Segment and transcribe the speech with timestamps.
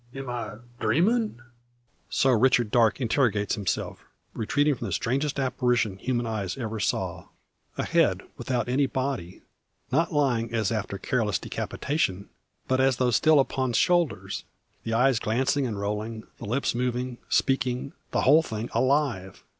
[0.15, 1.39] Am I dreaming?"
[2.09, 7.27] So Richard Darke interrogates himself, retreating from the strangest apparition human eyes ever saw.
[7.77, 9.43] A head without any body,
[9.91, 12.29] not lying as after careless decapitation,
[12.67, 14.43] but as though still upon shoulders,
[14.85, 19.43] the eyes glancing and rolling, the lips moving, speaking the whole thing alive!